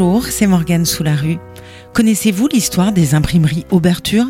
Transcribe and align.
Bonjour, 0.00 0.24
c'est 0.24 0.46
Morgane 0.46 0.86
Soularue. 0.86 1.36
Connaissez-vous 1.92 2.48
l'histoire 2.48 2.90
des 2.90 3.14
imprimeries 3.14 3.66
Auberture 3.70 4.24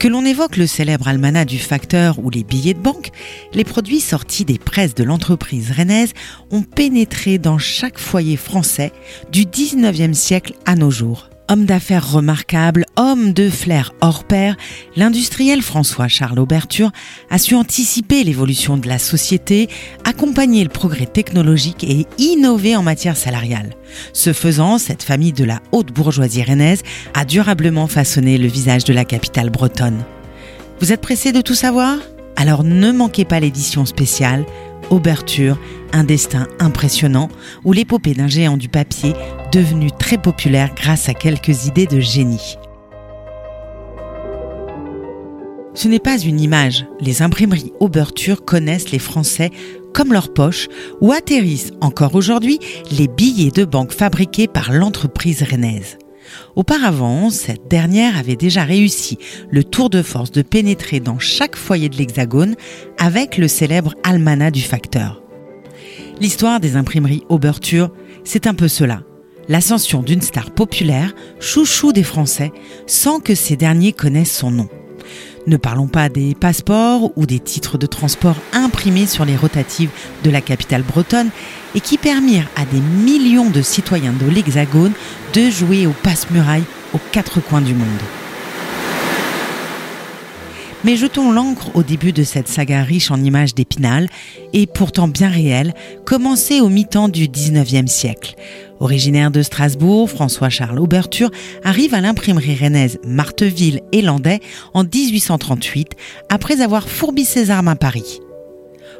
que 0.00 0.08
l'on 0.08 0.24
évoque 0.24 0.56
le 0.56 0.66
célèbre 0.66 1.06
almanach 1.06 1.46
du 1.46 1.60
facteur 1.60 2.18
ou 2.18 2.28
les 2.28 2.42
billets 2.42 2.74
de 2.74 2.80
banque, 2.80 3.10
les 3.54 3.62
produits 3.62 4.00
sortis 4.00 4.44
des 4.44 4.58
presses 4.58 4.96
de 4.96 5.04
l'entreprise 5.04 5.70
rennaise 5.70 6.12
ont 6.50 6.62
pénétré 6.62 7.38
dans 7.38 7.56
chaque 7.56 8.00
foyer 8.00 8.36
français 8.36 8.90
du 9.30 9.44
19e 9.44 10.12
siècle 10.12 10.54
à 10.64 10.74
nos 10.74 10.90
jours. 10.90 11.30
Homme 11.48 11.64
d'affaires 11.64 12.10
remarquable, 12.10 12.86
homme 12.96 13.32
de 13.32 13.48
flair 13.48 13.94
hors 14.00 14.24
pair, 14.24 14.56
l'industriel 14.96 15.62
François-Charles 15.62 16.40
Auberture 16.40 16.90
a 17.30 17.38
su 17.38 17.54
anticiper 17.54 18.24
l'évolution 18.24 18.76
de 18.76 18.88
la 18.88 18.98
société, 18.98 19.68
accompagner 20.02 20.64
le 20.64 20.70
progrès 20.70 21.06
technologique 21.06 21.84
et 21.84 22.06
innover 22.18 22.74
en 22.74 22.82
matière 22.82 23.16
salariale. 23.16 23.76
Ce 24.12 24.32
faisant, 24.32 24.78
cette 24.78 25.04
famille 25.04 25.32
de 25.32 25.44
la 25.44 25.60
haute 25.70 25.92
bourgeoisie 25.92 26.42
rennaise 26.42 26.82
a 27.14 27.24
durablement 27.24 27.86
façonné 27.86 28.38
le 28.38 28.48
visage 28.48 28.82
de 28.82 28.92
la 28.92 29.04
capitale 29.04 29.50
bretonne. 29.50 30.02
Vous 30.80 30.90
êtes 30.90 31.00
pressé 31.00 31.30
de 31.30 31.42
tout 31.42 31.54
savoir? 31.54 31.98
Alors 32.34 32.64
ne 32.64 32.90
manquez 32.90 33.24
pas 33.24 33.38
l'édition 33.38 33.86
spéciale 33.86 34.44
Auberture, 34.90 35.58
un 35.92 36.04
destin 36.04 36.46
impressionnant, 36.58 37.28
ou 37.64 37.72
l'épopée 37.72 38.14
d'un 38.14 38.28
géant 38.28 38.56
du 38.56 38.68
papier 38.68 39.14
devenu 39.52 39.90
très 39.90 40.18
populaire 40.18 40.74
grâce 40.74 41.08
à 41.08 41.14
quelques 41.14 41.66
idées 41.66 41.86
de 41.86 42.00
génie. 42.00 42.56
Ce 45.74 45.88
n'est 45.88 45.98
pas 45.98 46.18
une 46.18 46.40
image. 46.40 46.86
Les 47.00 47.20
imprimeries 47.20 47.72
Auberture 47.80 48.44
connaissent 48.44 48.92
les 48.92 48.98
Français 48.98 49.50
comme 49.92 50.12
leur 50.12 50.32
poche, 50.32 50.68
où 51.00 51.12
atterrissent 51.12 51.72
encore 51.80 52.14
aujourd'hui 52.14 52.58
les 52.90 53.08
billets 53.08 53.50
de 53.50 53.64
banque 53.64 53.92
fabriqués 53.92 54.46
par 54.46 54.72
l'entreprise 54.72 55.42
rennaise. 55.42 55.98
Auparavant, 56.54 57.30
cette 57.30 57.68
dernière 57.68 58.16
avait 58.16 58.36
déjà 58.36 58.64
réussi 58.64 59.18
le 59.50 59.64
tour 59.64 59.90
de 59.90 60.02
force 60.02 60.30
de 60.30 60.42
pénétrer 60.42 61.00
dans 61.00 61.18
chaque 61.18 61.56
foyer 61.56 61.88
de 61.88 61.96
l'Hexagone 61.96 62.56
avec 62.98 63.36
le 63.36 63.48
célèbre 63.48 63.94
almanach 64.02 64.52
du 64.52 64.62
facteur. 64.62 65.22
L'histoire 66.20 66.60
des 66.60 66.76
imprimeries 66.76 67.24
Auberture, 67.28 67.90
c'est 68.24 68.46
un 68.46 68.54
peu 68.54 68.68
cela. 68.68 69.02
L'ascension 69.48 70.02
d'une 70.02 70.22
star 70.22 70.50
populaire, 70.50 71.14
chouchou 71.38 71.92
des 71.92 72.02
Français, 72.02 72.52
sans 72.86 73.20
que 73.20 73.34
ces 73.34 73.56
derniers 73.56 73.92
connaissent 73.92 74.36
son 74.36 74.50
nom. 74.50 74.68
Ne 75.46 75.56
parlons 75.56 75.86
pas 75.86 76.08
des 76.08 76.34
passeports 76.34 77.12
ou 77.14 77.24
des 77.24 77.38
titres 77.38 77.78
de 77.78 77.86
transport 77.86 78.34
imprimés 78.52 79.06
sur 79.06 79.24
les 79.24 79.36
rotatives 79.36 79.90
de 80.24 80.30
la 80.30 80.40
capitale 80.40 80.82
bretonne 80.82 81.30
et 81.76 81.80
qui 81.80 81.98
permirent 81.98 82.48
à 82.56 82.64
des 82.64 82.80
millions 82.80 83.50
de 83.50 83.62
citoyens 83.62 84.12
de 84.12 84.28
l'Hexagone 84.28 84.92
de 85.34 85.48
jouer 85.48 85.86
au 85.86 85.94
passe-muraille 86.02 86.64
aux 86.94 87.00
quatre 87.12 87.40
coins 87.40 87.60
du 87.60 87.74
monde. 87.74 87.86
Mais 90.84 90.96
jetons 90.96 91.30
l'encre 91.30 91.70
au 91.74 91.82
début 91.82 92.12
de 92.12 92.24
cette 92.24 92.48
saga 92.48 92.82
riche 92.82 93.10
en 93.10 93.22
images 93.22 93.54
d'Épinal 93.54 94.08
et 94.52 94.66
pourtant 94.66 95.08
bien 95.08 95.28
réelle, 95.28 95.74
commencée 96.04 96.60
au 96.60 96.68
mi-temps 96.68 97.08
du 97.08 97.26
19e 97.28 97.86
siècle. 97.86 98.34
Originaire 98.80 99.30
de 99.30 99.42
Strasbourg, 99.42 100.10
François-Charles 100.10 100.78
Auberture 100.78 101.30
arrive 101.64 101.94
à 101.94 102.00
l'imprimerie 102.00 102.56
rennaise 102.56 102.98
Marteville 103.06 103.80
et 103.92 104.02
Landais 104.02 104.40
en 104.74 104.84
1838 104.84 105.92
après 106.28 106.60
avoir 106.60 106.88
fourbi 106.88 107.24
ses 107.24 107.50
armes 107.50 107.68
à 107.68 107.76
Paris. 107.76 108.20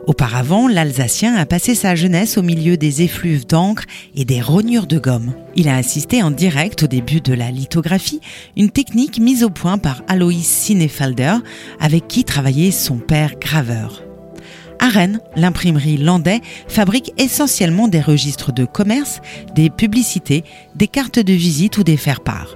Auparavant, 0.07 0.69
l'Alsacien 0.69 1.35
a 1.35 1.47
passé 1.47 1.75
sa 1.75 1.97
jeunesse 1.97 2.39
au 2.39 2.43
milieu 2.43 2.77
des 2.77 3.03
effluves 3.03 3.47
d'encre 3.47 3.85
et 4.15 4.25
des 4.25 4.41
rognures 4.41 4.87
de 4.87 4.99
gomme. 4.99 5.33
Il 5.57 5.69
a 5.69 5.77
assisté 5.77 6.23
en 6.23 6.31
direct 6.31 6.85
au 6.85 6.87
début 6.87 7.21
de 7.21 7.35
la 7.35 7.51
lithographie, 7.51 8.21
une 8.57 8.71
technique 8.71 9.19
mise 9.19 9.43
au 9.43 9.51
point 9.51 9.79
par 9.79 10.03
Alois 10.07 10.33
Sinefalder, 10.43 11.35
avec 11.81 12.07
qui 12.07 12.25
travaillait 12.25 12.71
son 12.71 12.99
père 12.99 13.35
graveur. 13.41 14.06
À 14.87 14.89
Rennes, 14.89 15.19
l'imprimerie 15.35 15.97
Landais 15.97 16.41
fabrique 16.69 17.13
essentiellement 17.19 17.89
des 17.89 18.01
registres 18.01 18.53
de 18.53 18.65
commerce, 18.65 19.21
des 19.53 19.69
publicités, 19.69 20.45
des 20.77 20.87
cartes 20.87 21.19
de 21.19 21.33
visite 21.33 21.77
ou 21.79 21.83
des 21.83 21.97
faire-part. 21.97 22.55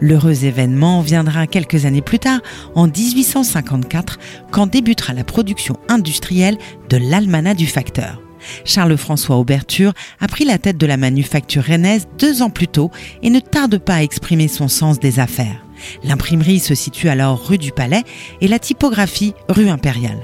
L'heureux 0.00 0.46
événement 0.46 1.02
viendra 1.02 1.46
quelques 1.46 1.84
années 1.84 2.00
plus 2.00 2.20
tard, 2.20 2.40
en 2.74 2.86
1854, 2.86 4.18
quand 4.50 4.66
débutera 4.66 5.12
la 5.12 5.24
production 5.24 5.76
industrielle 5.90 6.56
de 6.88 6.96
l'almanach 6.96 7.58
du 7.58 7.66
facteur. 7.66 8.22
Charles-François 8.64 9.36
Auberture 9.36 9.92
a 10.20 10.26
pris 10.26 10.46
la 10.46 10.56
tête 10.56 10.78
de 10.78 10.86
la 10.86 10.96
manufacture 10.96 11.64
rennaise 11.64 12.08
deux 12.18 12.40
ans 12.40 12.48
plus 12.48 12.68
tôt 12.68 12.90
et 13.22 13.28
ne 13.28 13.40
tarde 13.40 13.76
pas 13.76 13.96
à 13.96 14.02
exprimer 14.02 14.48
son 14.48 14.68
sens 14.68 15.00
des 15.00 15.20
affaires. 15.20 15.62
L'imprimerie 16.02 16.60
se 16.60 16.74
situe 16.74 17.10
alors 17.10 17.46
rue 17.46 17.58
du 17.58 17.72
Palais 17.72 18.04
et 18.40 18.48
la 18.48 18.58
typographie 18.58 19.34
rue 19.50 19.68
Impériale. 19.68 20.22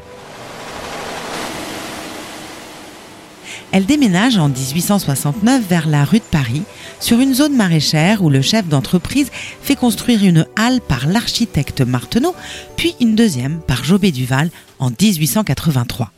Elle 3.74 3.86
déménage 3.86 4.38
en 4.38 4.48
1869 4.48 5.68
vers 5.68 5.88
la 5.88 6.04
rue 6.04 6.20
de 6.20 6.24
Paris, 6.30 6.62
sur 7.00 7.18
une 7.18 7.34
zone 7.34 7.56
maraîchère 7.56 8.22
où 8.22 8.30
le 8.30 8.40
chef 8.40 8.68
d'entreprise 8.68 9.32
fait 9.62 9.74
construire 9.74 10.22
une 10.22 10.46
halle 10.54 10.80
par 10.80 11.08
l'architecte 11.08 11.80
Marteneau, 11.80 12.36
puis 12.76 12.94
une 13.00 13.16
deuxième 13.16 13.58
par 13.58 13.82
Jobé 13.82 14.12
Duval 14.12 14.50
en 14.78 14.90
1883. 14.90 16.12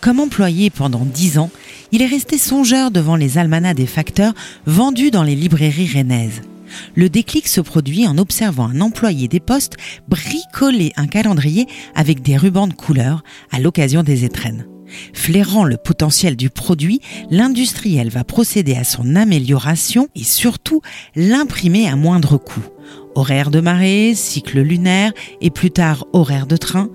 Comme 0.00 0.20
employé 0.20 0.70
pendant 0.70 1.04
dix 1.04 1.38
ans, 1.38 1.50
il 1.90 2.02
est 2.02 2.06
resté 2.06 2.38
songeur 2.38 2.92
devant 2.92 3.16
les 3.16 3.36
almanachs 3.36 3.74
des 3.74 3.86
facteurs 3.86 4.34
vendus 4.66 5.10
dans 5.10 5.24
les 5.24 5.34
librairies 5.34 5.90
rennaises. 5.92 6.42
Le 6.94 7.08
déclic 7.08 7.48
se 7.48 7.60
produit 7.60 8.06
en 8.06 8.16
observant 8.16 8.68
un 8.68 8.80
employé 8.80 9.26
des 9.26 9.40
postes 9.40 9.74
bricoler 10.06 10.92
un 10.94 11.08
calendrier 11.08 11.66
avec 11.96 12.22
des 12.22 12.36
rubans 12.36 12.68
de 12.68 12.74
couleur 12.74 13.24
à 13.50 13.58
l'occasion 13.58 14.04
des 14.04 14.24
étrennes. 14.24 14.66
Flairant 15.12 15.64
le 15.64 15.76
potentiel 15.76 16.36
du 16.36 16.50
produit, 16.50 17.00
l'industriel 17.30 18.08
va 18.10 18.24
procéder 18.24 18.74
à 18.74 18.84
son 18.84 19.16
amélioration 19.16 20.08
et 20.14 20.24
surtout 20.24 20.80
l'imprimer 21.14 21.88
à 21.88 21.96
moindre 21.96 22.36
coût. 22.38 22.64
Horaire 23.14 23.50
de 23.50 23.60
marée, 23.60 24.12
cycle 24.14 24.60
lunaire 24.60 25.12
et 25.40 25.50
plus 25.50 25.70
tard 25.70 26.06
horaire 26.12 26.46
de 26.46 26.56
train, 26.56 26.90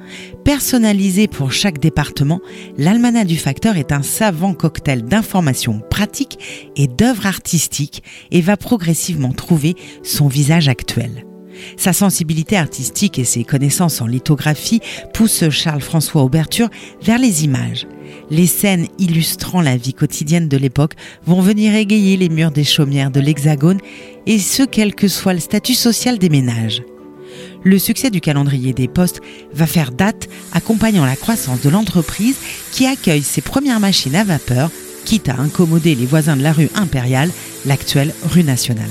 personnalisé 0.45 1.27
pour 1.27 1.51
chaque 1.51 1.79
département, 1.79 2.39
l'almanach 2.77 3.25
du 3.25 3.37
facteur 3.37 3.75
est 3.75 3.91
un 3.91 4.03
savant 4.03 4.53
cocktail 4.53 5.03
d'informations 5.03 5.81
pratiques 5.89 6.71
et 6.75 6.87
d'œuvres 6.87 7.25
artistiques 7.25 8.03
et 8.29 8.41
va 8.41 8.55
progressivement 8.55 9.33
trouver 9.33 9.75
son 10.03 10.27
visage 10.27 10.69
actuel. 10.69 11.25
Sa 11.77 11.93
sensibilité 11.93 12.57
artistique 12.57 13.19
et 13.19 13.23
ses 13.23 13.43
connaissances 13.43 14.01
en 14.01 14.07
lithographie 14.07 14.81
poussent 15.13 15.49
Charles-François 15.49 16.23
Auberture 16.23 16.69
vers 17.01 17.17
les 17.17 17.43
images. 17.43 17.87
Les 18.29 18.47
scènes 18.47 18.87
illustrant 18.97 19.61
la 19.61 19.77
vie 19.77 19.93
quotidienne 19.93 20.47
de 20.47 20.57
l'époque 20.57 20.95
vont 21.25 21.41
venir 21.41 21.75
égayer 21.75 22.17
les 22.17 22.29
murs 22.29 22.51
des 22.51 22.63
chaumières 22.63 23.11
de 23.11 23.19
l'Hexagone, 23.19 23.79
et 24.25 24.39
ce 24.39 24.63
quel 24.63 24.95
que 24.95 25.07
soit 25.07 25.33
le 25.33 25.39
statut 25.39 25.73
social 25.73 26.17
des 26.17 26.29
ménages. 26.29 26.83
Le 27.63 27.77
succès 27.77 28.09
du 28.09 28.21
calendrier 28.21 28.73
des 28.73 28.87
postes 28.87 29.21
va 29.53 29.67
faire 29.67 29.91
date, 29.91 30.27
accompagnant 30.51 31.05
la 31.05 31.15
croissance 31.15 31.61
de 31.61 31.69
l'entreprise 31.69 32.37
qui 32.71 32.85
accueille 32.85 33.23
ses 33.23 33.41
premières 33.41 33.79
machines 33.79 34.15
à 34.15 34.23
vapeur, 34.23 34.71
quitte 35.05 35.29
à 35.29 35.39
incommoder 35.39 35.95
les 35.95 36.05
voisins 36.05 36.37
de 36.37 36.43
la 36.43 36.53
rue 36.53 36.69
impériale, 36.75 37.31
l'actuelle 37.65 38.13
rue 38.23 38.43
nationale. 38.43 38.89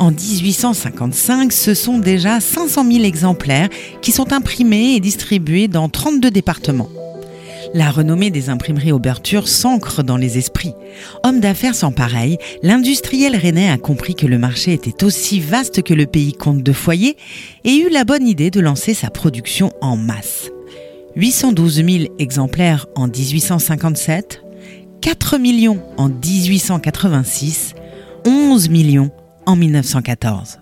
En 0.00 0.12
1855, 0.12 1.52
ce 1.52 1.74
sont 1.74 1.98
déjà 1.98 2.40
500 2.40 2.90
000 2.90 3.04
exemplaires 3.04 3.68
qui 4.00 4.12
sont 4.12 4.32
imprimés 4.32 4.94
et 4.94 5.00
distribués 5.00 5.68
dans 5.68 5.90
32 5.90 6.30
départements. 6.30 6.88
La 7.74 7.90
renommée 7.90 8.30
des 8.30 8.48
imprimeries 8.48 8.92
Auberture 8.92 9.46
s'ancre 9.46 10.02
dans 10.02 10.16
les 10.16 10.38
esprits. 10.38 10.72
Homme 11.22 11.40
d'affaires 11.40 11.74
sans 11.74 11.92
pareil, 11.92 12.38
l'industriel 12.62 13.36
rennais 13.36 13.68
a 13.68 13.76
compris 13.76 14.14
que 14.14 14.26
le 14.26 14.38
marché 14.38 14.72
était 14.72 15.04
aussi 15.04 15.38
vaste 15.38 15.82
que 15.82 15.92
le 15.92 16.06
pays 16.06 16.32
compte 16.32 16.62
de 16.62 16.72
foyers 16.72 17.18
et 17.64 17.76
eut 17.76 17.90
la 17.90 18.04
bonne 18.04 18.26
idée 18.26 18.50
de 18.50 18.60
lancer 18.60 18.94
sa 18.94 19.10
production 19.10 19.70
en 19.82 19.98
masse. 19.98 20.48
812 21.14 21.74
000 21.74 21.88
exemplaires 22.18 22.86
en 22.96 23.06
1857, 23.06 24.42
4 25.02 25.36
millions 25.36 25.82
en 25.98 26.08
1886, 26.08 27.74
11 28.24 28.70
millions 28.70 29.10
en 29.46 29.56
1914. 29.56 30.60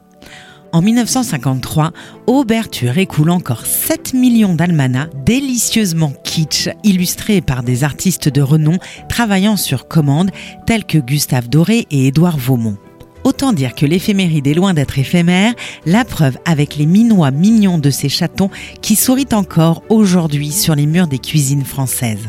En 0.72 0.82
1953, 0.82 1.92
Auberture 2.26 2.98
écoule 2.98 3.30
encore 3.30 3.64
7 3.64 4.12
millions 4.12 4.54
d'almanachs 4.54 5.10
délicieusement 5.25 6.12
kitsch, 6.25 6.69
illustrés 6.84 7.40
par 7.40 7.62
des 7.62 7.84
artistes 7.84 8.28
de 8.28 8.42
renom 8.42 8.78
travaillant 9.08 9.56
sur 9.56 9.88
commande 9.88 10.30
tels 10.66 10.84
que 10.84 10.98
Gustave 10.98 11.48
Doré 11.48 11.86
et 11.90 12.08
Édouard 12.08 12.36
Vaumont. 12.36 12.76
Autant 13.25 13.52
dire 13.52 13.75
que 13.75 13.86
l'éphéméride 13.86 14.46
est 14.46 14.54
loin 14.54 14.75
d'être 14.75 14.98
éphémère, 14.98 15.54
la 15.86 16.04
preuve 16.04 16.38
avec 16.44 16.76
les 16.76 16.86
minois 16.86 17.30
mignons 17.30 17.78
de 17.78 17.90
ces 17.90 18.08
chatons 18.08 18.50
qui 18.82 18.94
sourient 18.94 19.26
encore 19.32 19.82
aujourd'hui 19.88 20.52
sur 20.52 20.75
les 20.75 20.86
murs 20.86 21.08
des 21.08 21.19
cuisines 21.19 21.64
françaises. 21.64 22.28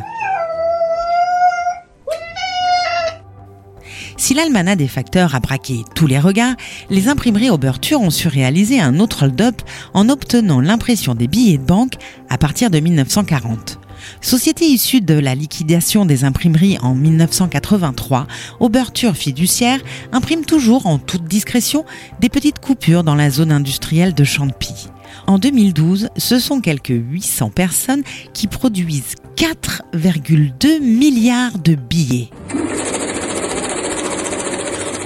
Si 4.19 4.33
l'almanach 4.33 4.75
des 4.75 4.89
facteurs 4.89 5.33
a 5.33 5.39
braqué 5.39 5.85
tous 5.95 6.05
les 6.05 6.19
regards, 6.19 6.55
les 6.89 7.07
imprimeries 7.07 7.49
Oberture 7.49 8.01
ont 8.01 8.09
su 8.09 8.27
réaliser 8.27 8.77
un 8.77 8.99
autre 8.99 9.23
hold-up 9.23 9.61
en 9.93 10.09
obtenant 10.09 10.59
l'impression 10.59 11.15
des 11.15 11.29
billets 11.29 11.57
de 11.57 11.63
banque 11.63 11.93
à 12.29 12.37
partir 12.37 12.69
de 12.69 12.81
1940. 12.81 13.79
Société 14.19 14.65
issue 14.65 14.99
de 14.99 15.13
la 15.13 15.35
liquidation 15.35 16.05
des 16.05 16.25
imprimeries 16.25 16.77
en 16.81 16.95
1983, 16.95 18.27
Oberture 18.59 19.15
Fiduciaire 19.15 19.79
imprime 20.11 20.43
toujours 20.43 20.85
en 20.85 20.99
toute 20.99 21.23
discrétion 21.23 21.85
des 22.19 22.29
petites 22.29 22.59
coupures 22.59 23.05
dans 23.05 23.15
la 23.15 23.29
zone 23.29 23.53
industrielle 23.53 24.13
de 24.13 24.25
Champy. 24.25 24.89
En 25.27 25.39
2012, 25.39 26.09
ce 26.17 26.39
sont 26.39 26.59
quelques 26.59 26.89
800 26.89 27.51
personnes 27.51 28.03
qui 28.33 28.47
produisent 28.47 29.15
4,2 29.37 30.81
milliards 30.81 31.57
de 31.57 31.75
billets. 31.75 32.29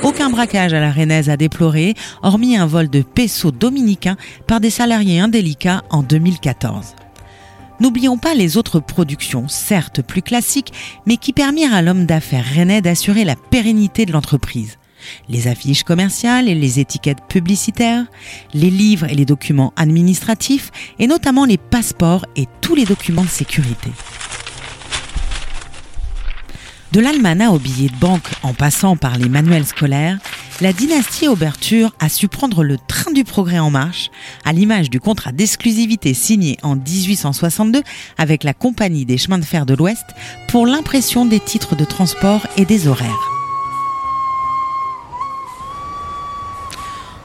Aucun 0.04 0.30
braquage 0.30 0.74
à 0.74 0.82
la 0.82 0.92
Rennaise 0.92 1.30
à 1.30 1.38
déplorer, 1.38 1.96
hormis 2.24 2.58
un 2.58 2.66
vol 2.66 2.90
de 2.90 3.02
pesos 3.02 3.54
dominicains 3.54 4.18
par 4.48 4.60
des 4.60 4.70
salariés 4.70 5.22
indélicats 5.22 5.82
en 5.90 6.04
2014. 6.04 6.96
N'oublions 7.80 8.18
pas 8.18 8.34
les 8.34 8.58
autres 8.58 8.82
productions, 8.82 9.48
certes 9.48 10.02
plus 10.02 10.22
classiques, 10.22 10.74
mais 11.06 11.16
qui 11.16 11.32
permirent 11.32 11.74
à 11.74 11.82
l'homme 11.82 12.06
d'affaires 12.06 12.44
rennais 12.44 12.82
d'assurer 12.82 13.24
la 13.24 13.38
pérennité 13.38 14.06
de 14.06 14.12
l'entreprise. 14.12 14.78
Les 15.30 15.48
affiches 15.48 15.84
commerciales 15.84 16.50
et 16.50 16.56
les 16.56 16.82
étiquettes 16.82 17.26
publicitaires, 17.30 18.06
les 18.54 18.70
livres 18.70 19.10
et 19.10 19.16
les 19.16 19.26
documents 19.26 19.74
administratifs, 19.78 20.72
et 21.00 21.08
notamment 21.08 21.46
les 21.46 21.58
passeports 21.58 22.26
et 22.36 22.48
tous 22.60 22.76
les 22.76 22.86
documents 22.86 23.24
de 23.24 23.30
sécurité. 23.30 23.92
De 26.94 27.00
l'almanach 27.00 27.52
au 27.52 27.58
billet 27.58 27.90
de 27.90 27.96
banque 27.96 28.30
en 28.44 28.54
passant 28.54 28.96
par 28.96 29.18
les 29.18 29.28
manuels 29.28 29.66
scolaires, 29.66 30.20
la 30.62 30.74
dynastie 30.74 31.28
Auberture 31.28 31.92
a 32.00 32.08
su 32.08 32.28
prendre 32.28 32.64
le 32.64 32.78
train 32.78 33.12
du 33.12 33.24
progrès 33.24 33.58
en 33.58 33.72
marche, 33.72 34.12
à 34.46 34.54
l'image 34.54 34.92
du 34.92 35.00
contrat 35.00 35.32
d'exclusivité 35.32 36.14
signé 36.14 36.60
en 36.62 36.76
1862 36.76 37.82
avec 38.20 38.44
la 38.44 38.54
Compagnie 38.54 39.06
des 39.06 39.18
chemins 39.18 39.40
de 39.40 39.44
fer 39.44 39.66
de 39.66 39.74
l'Ouest 39.74 40.06
pour 40.50 40.68
l'impression 40.68 41.26
des 41.26 41.40
titres 41.40 41.76
de 41.76 41.84
transport 41.84 42.46
et 42.58 42.66
des 42.66 42.88
horaires. 42.88 43.43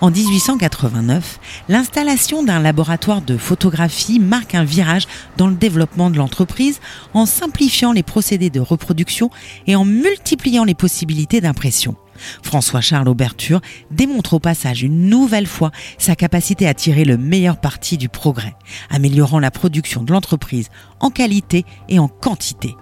En 0.01 0.13
1889, 0.13 1.41
l'installation 1.69 2.45
d'un 2.45 2.61
laboratoire 2.61 3.21
de 3.21 3.37
photographie 3.37 4.21
marque 4.21 4.55
un 4.55 4.63
virage 4.63 5.09
dans 5.37 5.49
le 5.49 5.57
développement 5.57 6.09
de 6.11 6.19
l'entreprise 6.19 6.79
en 7.15 7.27
simplifiant 7.27 7.91
les 7.91 8.05
procédés 8.05 8.49
de 8.49 8.61
reproduction 8.61 9.29
et 9.67 9.75
en 9.75 9.85
multipliant 9.85 10.63
les 10.63 10.77
possibilités 10.77 11.41
d'impression. 11.41 11.97
François-Charles 12.45 13.09
Auberture 13.09 13.61
démontre 13.91 14.35
au 14.35 14.39
passage 14.39 14.83
une 14.83 15.09
nouvelle 15.09 15.49
fois 15.49 15.73
sa 15.99 16.15
capacité 16.15 16.69
à 16.69 16.75
tirer 16.75 17.05
le 17.05 17.17
meilleur 17.17 17.61
parti 17.61 17.99
du 17.99 18.09
progrès, 18.09 18.55
améliorant 18.91 19.41
la 19.41 19.51
production 19.51 20.05
de 20.05 20.13
l'entreprise 20.13 20.69
en 21.01 21.11
qualité 21.11 21.65
et 21.89 21.99
en 21.99 22.07
quantité 22.09 22.77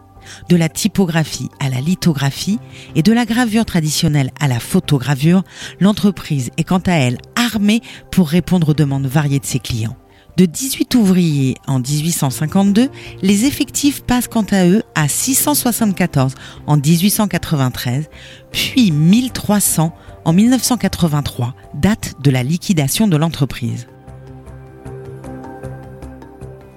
de 0.48 0.56
la 0.56 0.68
typographie 0.68 1.50
à 1.60 1.68
la 1.68 1.80
lithographie 1.80 2.58
et 2.94 3.02
de 3.02 3.12
la 3.12 3.24
gravure 3.24 3.64
traditionnelle 3.64 4.30
à 4.40 4.48
la 4.48 4.60
photogravure, 4.60 5.42
l'entreprise 5.80 6.50
est 6.56 6.64
quant 6.64 6.82
à 6.86 6.92
elle 6.92 7.18
armée 7.34 7.80
pour 8.10 8.28
répondre 8.28 8.70
aux 8.70 8.74
demandes 8.74 9.06
variées 9.06 9.40
de 9.40 9.46
ses 9.46 9.58
clients. 9.58 9.96
De 10.36 10.44
18 10.44 10.94
ouvriers 10.96 11.56
en 11.66 11.78
1852, 11.78 12.90
les 13.22 13.46
effectifs 13.46 14.02
passent 14.02 14.28
quant 14.28 14.44
à 14.50 14.66
eux 14.66 14.82
à 14.94 15.08
674 15.08 16.34
en 16.66 16.76
1893, 16.76 18.10
puis 18.52 18.90
1300 18.90 19.94
en 20.26 20.32
1983, 20.34 21.54
date 21.74 22.16
de 22.22 22.30
la 22.30 22.42
liquidation 22.42 23.08
de 23.08 23.16
l'entreprise. 23.16 23.86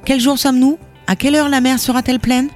Quel 0.05 0.21
jour 0.21 0.39
sommes-nous? 0.39 0.77
À 1.07 1.17
quelle 1.17 1.35
heure 1.35 1.49
la 1.49 1.59
mer 1.59 1.79
sera-t-elle 1.79 2.19
pleine? 2.19 2.47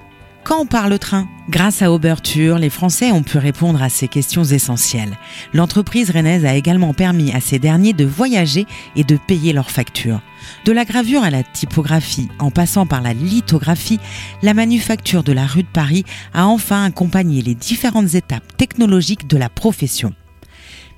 Quand 0.44 0.66
part 0.66 0.90
le 0.90 1.00
train? 1.00 1.28
Grâce 1.50 1.82
à 1.82 1.92
Auberture, 1.92 2.58
les 2.58 2.70
Français 2.70 3.12
ont 3.12 3.24
pu 3.24 3.38
répondre 3.38 3.82
à 3.82 3.90
ces 3.90 4.08
questions 4.08 4.44
essentielles. 4.44 5.18
L'entreprise 5.54 6.10
rennaise 6.10 6.46
a 6.46 6.56
également 6.56 6.94
permis 6.94 7.32
à 7.34 7.40
ces 7.40 7.60
derniers 7.60 7.94
de 7.94 8.06
voyager 8.06 8.66
et 8.96 9.04
de 9.04 9.18
payer 9.18 9.54
leurs 9.54 9.72
factures. 9.72 10.22
De 10.66 10.72
la 10.72 10.86
gravure 10.86 11.24
à 11.24 11.30
la 11.30 11.44
typographie, 11.44 12.30
en 12.40 12.52
passant 12.52 12.86
par 12.86 13.02
la 13.02 13.14
lithographie, 13.14 14.00
la 14.42 14.54
manufacture 14.54 15.24
de 15.24 15.34
la 15.34 15.46
rue 15.46 15.64
de 15.64 15.68
Paris 15.68 16.06
a 16.34 16.48
enfin 16.48 16.86
accompagné 16.86 17.42
les 17.42 17.56
différentes 17.56 18.14
étapes 18.14 18.58
technologiques 18.58 19.28
de 19.28 19.38
la 19.38 19.50
profession. 19.50 20.14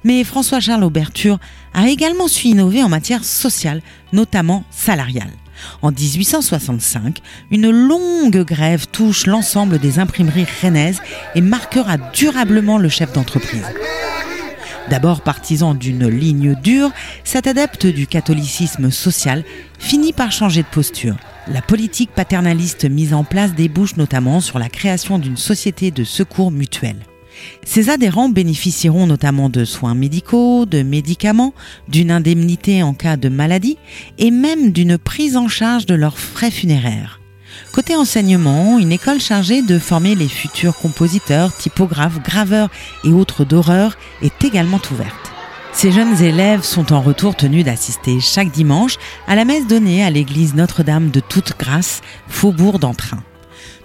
Mais 0.04 0.24
François-Charles 0.24 0.84
Auberture 0.84 1.40
a 1.74 1.90
également 1.90 2.28
su 2.28 2.48
innover 2.48 2.84
en 2.84 2.90
matière 2.90 3.24
sociale, 3.24 3.82
notamment 4.14 4.64
salariale. 4.70 5.32
En 5.82 5.92
1865, 5.92 7.20
une 7.52 7.70
longue 7.70 8.44
grève 8.44 8.88
touche 8.88 9.26
l'ensemble 9.26 9.80
des 9.80 10.00
imprimeries 10.00 10.48
rennaises 10.62 11.02
et 11.36 11.42
marquera 11.42 11.98
durablement 11.98 12.78
le 12.78 12.90
chef 12.90 13.14
d'entreprise. 13.14 13.66
D'abord 14.90 15.22
partisan 15.22 15.74
d'une 15.74 16.08
ligne 16.08 16.56
dure, 16.56 16.92
cet 17.24 17.48
adepte 17.48 17.88
du 17.88 18.06
catholicisme 18.06 18.92
social 18.92 19.44
finit 19.80 20.14
par 20.14 20.32
changer 20.32 20.62
de 20.62 20.68
posture. 20.68 21.16
La 21.48 21.62
politique 21.62 22.12
paternaliste 22.12 22.86
mise 22.86 23.14
en 23.14 23.24
place 23.24 23.54
débouche 23.54 23.98
notamment 23.98 24.42
sur 24.42 24.60
la 24.60 24.70
création 24.70 25.18
d'une 25.18 25.38
société 25.38 25.90
de 25.90 26.04
secours 26.04 26.52
mutuel. 26.52 26.98
Ces 27.64 27.90
adhérents 27.90 28.30
bénéficieront 28.30 29.08
notamment 29.08 29.50
de 29.50 29.66
soins 29.66 29.96
médicaux, 29.96 30.66
de 30.66 30.84
médicaments, 30.84 31.54
d'une 31.88 32.12
indemnité 32.12 32.84
en 32.84 32.94
cas 32.94 33.18
de 33.18 33.30
maladie 33.30 33.78
et 34.18 34.32
même 34.32 34.72
d'une 34.72 34.98
prise 34.98 35.38
en 35.38 35.48
charge 35.48 35.86
de 35.86 35.96
leurs 35.96 36.18
frais 36.18 36.52
funéraires. 36.52 37.20
Côté 37.72 37.96
enseignement, 37.96 38.80
une 38.80 38.92
école 38.92 39.20
chargée 39.20 39.62
de 39.62 39.80
former 39.80 40.16
les 40.16 40.28
futurs 40.28 40.76
compositeurs, 40.76 41.56
typographes, 41.56 42.22
graveurs 42.22 42.70
et 43.04 43.10
autres 43.10 43.46
d'horreur 43.46 43.98
est 44.22 44.44
également 44.44 44.82
ouverte. 44.92 45.32
Ces 45.74 45.92
jeunes 45.92 46.22
élèves 46.22 46.64
sont 46.64 46.94
en 46.94 47.02
retour 47.02 47.36
tenus 47.36 47.66
d'assister 47.66 48.22
chaque 48.22 48.52
dimanche 48.52 48.96
à 49.28 49.36
la 49.36 49.44
messe 49.44 49.68
donnée 49.68 50.06
à 50.06 50.10
l'église 50.10 50.56
Notre-Dame 50.56 51.10
de 51.10 51.20
Toute 51.20 51.60
Grâce, 51.60 52.02
faubourg 52.30 52.80
d'Entrain. 52.80 53.22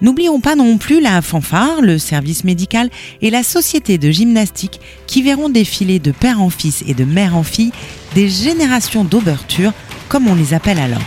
N'oublions 0.02 0.40
pas 0.40 0.56
non 0.56 0.78
plus 0.78 1.00
la 1.00 1.20
fanfare, 1.20 1.82
le 1.82 1.98
service 1.98 2.44
médical 2.44 2.88
et 3.20 3.28
la 3.30 3.42
société 3.42 3.98
de 3.98 4.10
gymnastique 4.10 4.80
qui 5.06 5.22
verront 5.22 5.50
défiler 5.50 5.98
de 5.98 6.10
père 6.10 6.40
en 6.40 6.48
fils 6.48 6.82
et 6.86 6.94
de 6.94 7.04
mère 7.04 7.36
en 7.36 7.42
fille 7.42 7.72
des 8.14 8.28
générations 8.28 9.04
d'ouverture, 9.04 9.72
comme 10.08 10.26
on 10.26 10.34
les 10.34 10.54
appelle 10.54 10.78
alors. 10.78 11.02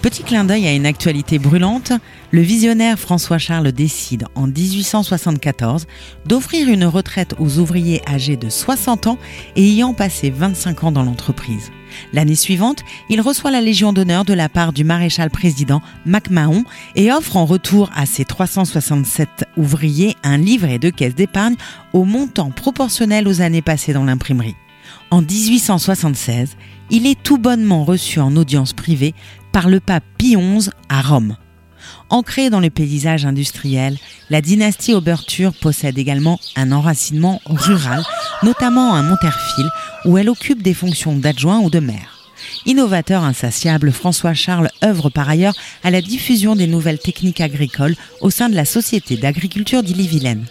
Petit 0.00 0.22
clin 0.22 0.44
d'œil 0.44 0.66
à 0.66 0.72
une 0.72 0.86
actualité 0.86 1.38
brûlante, 1.38 1.92
le 2.30 2.40
visionnaire 2.42 2.98
François-Charles 2.98 3.72
décide 3.72 4.26
en 4.34 4.46
1874 4.46 5.86
d'offrir 6.26 6.68
une 6.68 6.84
retraite 6.84 7.34
aux 7.38 7.58
ouvriers 7.58 8.02
âgés 8.08 8.36
de 8.36 8.48
60 8.48 9.06
ans 9.06 9.18
et 9.56 9.66
ayant 9.66 9.94
passé 9.94 10.30
25 10.30 10.84
ans 10.84 10.92
dans 10.92 11.02
l'entreprise. 11.02 11.70
L'année 12.12 12.34
suivante, 12.34 12.84
il 13.08 13.22
reçoit 13.22 13.50
la 13.50 13.62
Légion 13.62 13.94
d'honneur 13.94 14.26
de 14.26 14.34
la 14.34 14.50
part 14.50 14.74
du 14.74 14.84
maréchal 14.84 15.30
président 15.30 15.80
MacMahon 16.04 16.64
et 16.94 17.10
offre 17.10 17.36
en 17.36 17.46
retour 17.46 17.90
à 17.94 18.04
ses 18.04 18.26
367 18.26 19.46
ouvriers 19.56 20.14
un 20.22 20.36
livret 20.36 20.78
de 20.78 20.90
caisse 20.90 21.14
d'épargne 21.14 21.56
au 21.94 22.04
montant 22.04 22.50
proportionnel 22.50 23.26
aux 23.26 23.40
années 23.40 23.62
passées 23.62 23.94
dans 23.94 24.04
l'imprimerie. 24.04 24.56
En 25.10 25.22
1876, 25.22 26.56
il 26.90 27.06
est 27.06 27.22
tout 27.22 27.38
bonnement 27.38 27.84
reçu 27.84 28.20
en 28.20 28.36
audience 28.36 28.74
privée 28.74 29.14
par 29.50 29.68
le 29.68 29.80
pape 29.80 30.04
Pie 30.18 30.36
XI 30.36 30.70
à 30.90 31.00
Rome. 31.00 31.36
Ancrée 32.10 32.50
dans 32.50 32.60
le 32.60 32.70
paysage 32.70 33.26
industriel, 33.26 33.96
la 34.30 34.40
dynastie 34.40 34.94
Auberture 34.94 35.52
possède 35.52 35.98
également 35.98 36.40
un 36.56 36.72
enracinement 36.72 37.40
rural, 37.46 38.02
notamment 38.42 38.94
à 38.94 39.02
Monterfil, 39.02 39.68
où 40.04 40.16
elle 40.16 40.28
occupe 40.28 40.62
des 40.62 40.74
fonctions 40.74 41.16
d'adjoint 41.16 41.60
ou 41.60 41.70
de 41.70 41.80
maire. 41.80 42.18
Innovateur 42.66 43.24
insatiable, 43.24 43.92
François 43.92 44.34
Charles 44.34 44.70
œuvre 44.84 45.10
par 45.10 45.28
ailleurs 45.28 45.54
à 45.82 45.90
la 45.90 46.00
diffusion 46.00 46.56
des 46.56 46.66
nouvelles 46.66 46.98
techniques 46.98 47.40
agricoles 47.40 47.96
au 48.20 48.30
sein 48.30 48.48
de 48.48 48.54
la 48.54 48.64
Société 48.64 49.16
d'agriculture 49.16 49.82
d'Ille-et-Vilaine. 49.82 50.46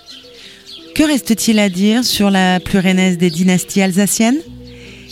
Que 0.95 1.03
reste-t-il 1.03 1.59
à 1.59 1.69
dire 1.69 2.03
sur 2.03 2.29
la 2.29 2.59
plus 2.59 2.81
des 3.17 3.29
dynasties 3.29 3.81
alsaciennes? 3.81 4.39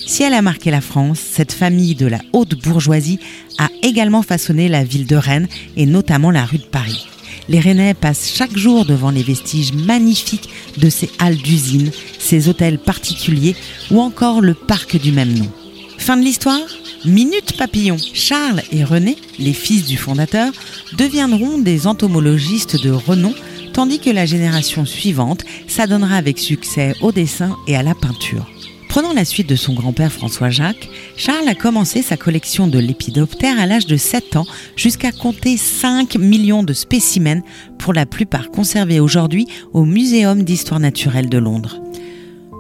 Si 0.05 0.23
elle 0.23 0.33
a 0.33 0.41
marqué 0.41 0.71
la 0.71 0.81
France, 0.81 1.19
cette 1.19 1.51
famille 1.51 1.95
de 1.95 2.05
la 2.05 2.19
haute 2.33 2.55
bourgeoisie 2.55 3.19
a 3.57 3.69
également 3.81 4.21
façonné 4.21 4.69
la 4.69 4.83
ville 4.83 5.07
de 5.07 5.15
Rennes 5.15 5.47
et 5.77 5.85
notamment 5.85 6.31
la 6.31 6.45
rue 6.45 6.57
de 6.57 6.63
Paris. 6.63 7.07
Les 7.49 7.59
Rennais 7.59 7.93
passent 7.93 8.31
chaque 8.33 8.57
jour 8.57 8.85
devant 8.85 9.11
les 9.11 9.23
vestiges 9.23 9.73
magnifiques 9.73 10.49
de 10.77 10.89
ces 10.89 11.09
halles 11.19 11.37
d'usine, 11.37 11.91
ces 12.19 12.49
hôtels 12.49 12.79
particuliers 12.79 13.55
ou 13.91 13.99
encore 13.99 14.41
le 14.41 14.53
parc 14.53 14.99
du 14.99 15.11
même 15.11 15.33
nom. 15.33 15.49
Fin 15.97 16.17
de 16.17 16.23
l'histoire 16.23 16.59
Minute 17.05 17.55
papillon. 17.55 17.97
Charles 18.13 18.63
et 18.71 18.83
René, 18.83 19.15
les 19.37 19.53
fils 19.53 19.85
du 19.85 19.95
fondateur, 19.95 20.51
deviendront 20.97 21.59
des 21.59 21.85
entomologistes 21.85 22.81
de 22.81 22.89
renom 22.89 23.33
tandis 23.73 23.99
que 23.99 24.09
la 24.09 24.25
génération 24.25 24.85
suivante 24.85 25.43
s'adonnera 25.67 26.15
avec 26.15 26.39
succès 26.39 26.95
au 27.01 27.11
dessin 27.11 27.55
et 27.67 27.75
à 27.75 27.83
la 27.83 27.93
peinture. 27.93 28.54
Prenant 28.95 29.11
la 29.11 29.25
suite 29.25 29.49
de 29.49 29.57
son 29.57 29.73
grand-père 29.73 30.09
François 30.09 30.49
Jacques, 30.49 30.87
Charles 31.17 31.49
a 31.49 31.53
commencé 31.53 32.01
sa 32.01 32.15
collection 32.15 32.65
de 32.65 32.79
lépidoptères 32.79 33.59
à 33.59 33.65
l'âge 33.65 33.87
de 33.87 33.97
7 33.97 34.37
ans 34.37 34.45
jusqu'à 34.77 35.11
compter 35.11 35.57
5 35.57 36.15
millions 36.15 36.63
de 36.63 36.71
spécimens, 36.71 37.43
pour 37.77 37.91
la 37.91 38.05
plupart 38.05 38.51
conservés 38.51 39.01
aujourd'hui 39.01 39.47
au 39.73 39.83
Muséum 39.83 40.43
d'histoire 40.43 40.79
naturelle 40.79 41.27
de 41.27 41.37
Londres. 41.37 41.81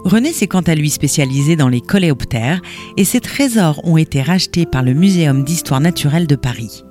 René 0.03 0.33
s'est 0.33 0.47
quant 0.47 0.59
à 0.59 0.75
lui 0.75 0.89
spécialisé 0.89 1.55
dans 1.55 1.69
les 1.69 1.79
coléoptères 1.79 2.61
et 2.97 3.05
ses 3.05 3.21
trésors 3.21 3.79
ont 3.85 3.95
été 3.95 4.21
rachetés 4.21 4.65
par 4.65 4.83
le 4.83 4.93
Muséum 4.93 5.45
d'histoire 5.45 5.79
naturelle 5.79 6.27
de 6.27 6.35
Paris. 6.35 6.84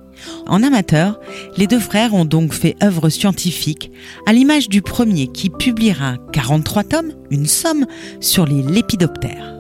En 0.46 0.62
amateur, 0.62 1.20
les 1.56 1.66
deux 1.66 1.80
frères 1.80 2.14
ont 2.14 2.24
donc 2.24 2.52
fait 2.52 2.76
œuvre 2.82 3.08
scientifique, 3.08 3.90
à 4.26 4.32
l'image 4.32 4.68
du 4.68 4.82
premier 4.82 5.28
qui 5.28 5.50
publiera 5.50 6.16
43 6.32 6.84
tomes, 6.84 7.12
une 7.30 7.46
somme, 7.46 7.86
sur 8.20 8.46
les 8.46 8.62
lépidoptères. 8.62 9.54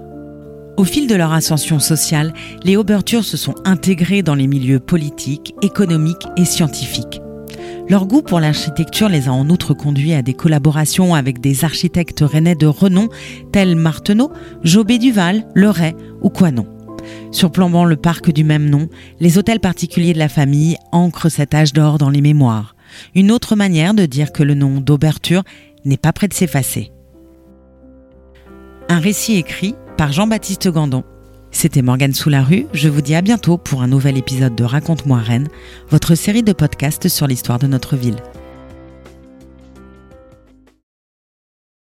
Au 0.76 0.84
fil 0.84 1.06
de 1.06 1.14
leur 1.14 1.32
ascension 1.32 1.78
sociale, 1.78 2.34
les 2.64 2.76
Aubertures 2.76 3.24
se 3.24 3.36
sont 3.36 3.54
intégrés 3.64 4.22
dans 4.22 4.34
les 4.34 4.48
milieux 4.48 4.80
politiques, 4.80 5.54
économiques 5.62 6.26
et 6.36 6.44
scientifiques. 6.44 7.20
Leur 7.88 8.06
goût 8.06 8.22
pour 8.22 8.40
l'architecture 8.40 9.08
les 9.08 9.28
a 9.28 9.32
en 9.32 9.48
outre 9.50 9.74
conduits 9.74 10.14
à 10.14 10.22
des 10.22 10.34
collaborations 10.34 11.14
avec 11.14 11.40
des 11.40 11.64
architectes 11.64 12.24
rennais 12.26 12.54
de 12.54 12.66
renom 12.66 13.08
tels 13.52 13.76
Marteneau, 13.76 14.32
Jobé 14.62 14.98
Duval, 14.98 15.46
Leray 15.54 15.94
ou 16.22 16.30
Coinon. 16.30 16.73
Surplombant 17.30 17.84
le 17.84 17.96
parc 17.96 18.32
du 18.32 18.44
même 18.44 18.68
nom, 18.68 18.88
les 19.20 19.38
hôtels 19.38 19.60
particuliers 19.60 20.12
de 20.12 20.18
la 20.18 20.28
famille 20.28 20.76
ancrent 20.92 21.30
cet 21.30 21.54
âge 21.54 21.72
d'or 21.72 21.98
dans 21.98 22.10
les 22.10 22.20
mémoires. 22.20 22.76
Une 23.14 23.30
autre 23.30 23.56
manière 23.56 23.94
de 23.94 24.06
dire 24.06 24.32
que 24.32 24.42
le 24.42 24.54
nom 24.54 24.80
d'Auberture 24.80 25.42
n'est 25.84 25.96
pas 25.96 26.12
près 26.12 26.28
de 26.28 26.34
s'effacer. 26.34 26.92
Un 28.88 28.98
récit 28.98 29.36
écrit 29.36 29.74
par 29.96 30.12
Jean-Baptiste 30.12 30.68
Gandon. 30.68 31.04
C'était 31.50 31.82
Morgane 31.82 32.14
Sous-la-Rue, 32.14 32.66
je 32.72 32.88
vous 32.88 33.00
dis 33.00 33.14
à 33.14 33.22
bientôt 33.22 33.58
pour 33.58 33.82
un 33.82 33.86
nouvel 33.86 34.18
épisode 34.18 34.56
de 34.56 34.64
Raconte-moi 34.64 35.18
Rennes, 35.18 35.48
votre 35.88 36.16
série 36.16 36.42
de 36.42 36.52
podcasts 36.52 37.08
sur 37.08 37.26
l'histoire 37.26 37.60
de 37.60 37.68
notre 37.68 37.96
ville. 37.96 38.16